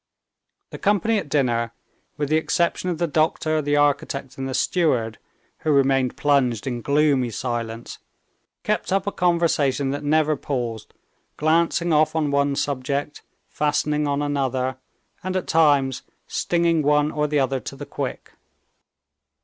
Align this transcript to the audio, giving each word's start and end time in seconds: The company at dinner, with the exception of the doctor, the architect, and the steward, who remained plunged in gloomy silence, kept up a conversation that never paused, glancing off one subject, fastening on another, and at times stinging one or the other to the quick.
The 0.71 0.79
company 0.79 1.19
at 1.19 1.29
dinner, 1.29 1.73
with 2.17 2.29
the 2.29 2.35
exception 2.35 2.89
of 2.89 2.97
the 2.97 3.05
doctor, 3.05 3.61
the 3.61 3.75
architect, 3.75 4.35
and 4.35 4.49
the 4.49 4.55
steward, 4.55 5.19
who 5.59 5.69
remained 5.71 6.17
plunged 6.17 6.65
in 6.65 6.81
gloomy 6.81 7.29
silence, 7.29 7.99
kept 8.63 8.91
up 8.91 9.05
a 9.05 9.11
conversation 9.11 9.91
that 9.91 10.03
never 10.03 10.35
paused, 10.35 10.95
glancing 11.37 11.93
off 11.93 12.15
one 12.15 12.55
subject, 12.55 13.21
fastening 13.47 14.07
on 14.07 14.23
another, 14.23 14.77
and 15.23 15.35
at 15.35 15.45
times 15.45 16.01
stinging 16.25 16.81
one 16.81 17.11
or 17.11 17.27
the 17.27 17.39
other 17.39 17.59
to 17.59 17.75
the 17.75 17.85
quick. 17.85 18.31